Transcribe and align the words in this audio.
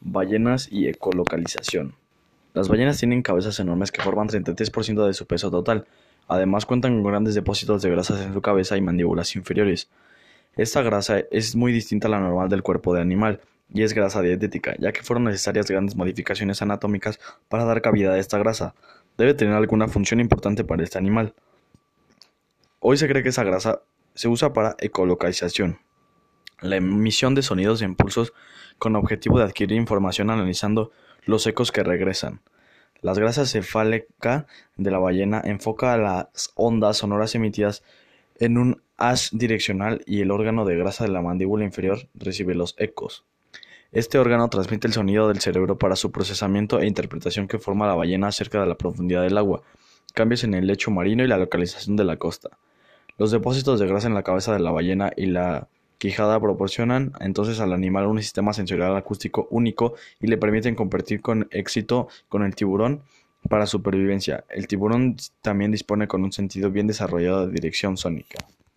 Ballenas 0.00 0.68
y 0.70 0.88
ecolocalización. 0.88 1.94
Las 2.54 2.68
ballenas 2.68 2.98
tienen 2.98 3.22
cabezas 3.22 3.60
enormes 3.60 3.92
que 3.92 4.02
forman 4.02 4.28
33% 4.28 5.06
de 5.06 5.14
su 5.14 5.26
peso 5.26 5.50
total. 5.50 5.86
Además 6.26 6.66
cuentan 6.66 6.94
con 6.94 7.12
grandes 7.12 7.34
depósitos 7.34 7.82
de 7.82 7.90
grasas 7.90 8.20
en 8.20 8.32
su 8.32 8.40
cabeza 8.40 8.76
y 8.76 8.80
mandíbulas 8.80 9.36
inferiores. 9.36 9.88
Esta 10.56 10.82
grasa 10.82 11.20
es 11.30 11.54
muy 11.54 11.72
distinta 11.72 12.08
a 12.08 12.10
la 12.10 12.18
normal 12.18 12.48
del 12.48 12.62
cuerpo 12.62 12.92
del 12.92 13.02
animal 13.02 13.40
y 13.72 13.82
es 13.82 13.92
grasa 13.94 14.20
dietética, 14.22 14.74
ya 14.78 14.92
que 14.92 15.02
fueron 15.02 15.24
necesarias 15.24 15.70
grandes 15.70 15.94
modificaciones 15.94 16.60
anatómicas 16.62 17.20
para 17.48 17.64
dar 17.64 17.82
cabida 17.82 18.12
a 18.12 18.18
esta 18.18 18.38
grasa. 18.38 18.74
Debe 19.16 19.34
tener 19.34 19.54
alguna 19.54 19.86
función 19.86 20.18
importante 20.18 20.64
para 20.64 20.82
este 20.82 20.98
animal. 20.98 21.34
Hoy 22.80 22.96
se 22.96 23.06
cree 23.06 23.22
que 23.22 23.28
esa 23.28 23.44
grasa 23.44 23.82
se 24.14 24.28
usa 24.28 24.52
para 24.52 24.74
ecolocalización 24.78 25.78
la 26.62 26.76
emisión 26.76 27.34
de 27.34 27.42
sonidos 27.42 27.82
e 27.82 27.84
impulsos 27.84 28.32
con 28.78 28.96
objetivo 28.96 29.38
de 29.38 29.44
adquirir 29.44 29.76
información 29.76 30.30
analizando 30.30 30.90
los 31.24 31.46
ecos 31.46 31.72
que 31.72 31.82
regresan. 31.82 32.40
Las 33.02 33.18
grasas 33.18 33.50
cefálica 33.52 34.46
de 34.76 34.90
la 34.90 34.98
ballena 34.98 35.40
enfoca 35.44 35.94
a 35.94 35.98
las 35.98 36.52
ondas 36.54 36.98
sonoras 36.98 37.34
emitidas 37.34 37.82
en 38.38 38.58
un 38.58 38.82
haz 38.96 39.30
direccional 39.32 40.02
y 40.06 40.20
el 40.20 40.30
órgano 40.30 40.64
de 40.64 40.76
grasa 40.76 41.04
de 41.04 41.10
la 41.10 41.22
mandíbula 41.22 41.64
inferior 41.64 42.08
recibe 42.14 42.54
los 42.54 42.74
ecos. 42.78 43.24
Este 43.92 44.18
órgano 44.18 44.48
transmite 44.48 44.86
el 44.86 44.92
sonido 44.92 45.28
del 45.28 45.40
cerebro 45.40 45.78
para 45.78 45.96
su 45.96 46.12
procesamiento 46.12 46.78
e 46.78 46.86
interpretación 46.86 47.48
que 47.48 47.58
forma 47.58 47.86
la 47.86 47.94
ballena 47.94 48.28
acerca 48.28 48.60
de 48.60 48.66
la 48.66 48.76
profundidad 48.76 49.22
del 49.22 49.36
agua, 49.36 49.62
cambios 50.14 50.44
en 50.44 50.54
el 50.54 50.66
lecho 50.66 50.90
marino 50.90 51.24
y 51.24 51.26
la 51.26 51.38
localización 51.38 51.96
de 51.96 52.04
la 52.04 52.16
costa. 52.16 52.50
Los 53.18 53.30
depósitos 53.30 53.80
de 53.80 53.86
grasa 53.86 54.06
en 54.06 54.14
la 54.14 54.22
cabeza 54.22 54.52
de 54.52 54.60
la 54.60 54.70
ballena 54.70 55.10
y 55.16 55.26
la 55.26 55.68
quijada 56.00 56.40
proporcionan 56.40 57.12
entonces 57.20 57.60
al 57.60 57.74
animal 57.74 58.06
un 58.06 58.18
sistema 58.18 58.54
sensorial 58.54 58.96
acústico 58.96 59.46
único 59.50 59.94
y 60.18 60.28
le 60.28 60.38
permiten 60.38 60.74
competir 60.74 61.20
con 61.20 61.46
éxito 61.50 62.08
con 62.30 62.42
el 62.42 62.54
tiburón 62.54 63.02
para 63.50 63.66
supervivencia. 63.66 64.44
El 64.48 64.66
tiburón 64.66 65.16
también 65.42 65.70
dispone 65.70 66.08
con 66.08 66.24
un 66.24 66.32
sentido 66.32 66.70
bien 66.70 66.86
desarrollado 66.86 67.46
de 67.46 67.52
dirección 67.52 67.98
sónica. 67.98 68.38